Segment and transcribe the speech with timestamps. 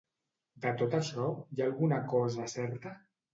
[0.63, 2.97] De tot això, hi ha alguna cosa certa?